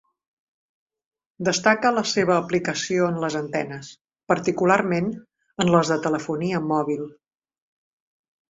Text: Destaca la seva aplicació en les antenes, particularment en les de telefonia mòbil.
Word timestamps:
Destaca 1.49 1.91
la 1.97 2.03
seva 2.13 2.37
aplicació 2.37 3.09
en 3.13 3.19
les 3.25 3.37
antenes, 3.41 3.91
particularment 4.33 5.13
en 5.65 5.73
les 5.77 5.93
de 5.95 5.99
telefonia 6.09 6.67
mòbil. 6.73 7.05